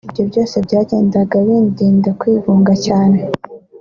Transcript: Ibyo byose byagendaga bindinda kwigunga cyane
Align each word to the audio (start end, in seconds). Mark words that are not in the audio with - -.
Ibyo 0.09 0.23
byose 0.29 0.55
byagendaga 0.65 1.35
bindinda 1.47 2.09
kwigunga 2.19 2.73
cyane 2.85 3.19